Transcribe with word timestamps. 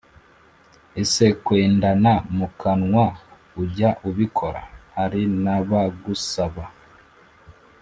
Ese 1.01 1.25
kwendana 1.43 2.13
mu 2.37 2.47
kanwa 2.61 3.05
ujya 3.61 3.89
ubikora 4.09 4.61
Hari 4.95 5.21
nabagusaba 5.43 6.65